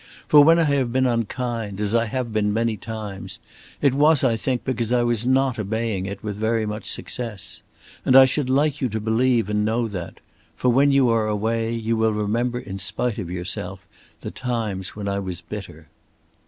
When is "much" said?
6.65-6.89